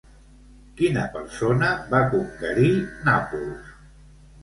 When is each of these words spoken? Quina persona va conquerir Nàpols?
Quina 0.79 1.03
persona 1.17 1.69
va 1.93 2.01
conquerir 2.17 2.75
Nàpols? 3.11 3.73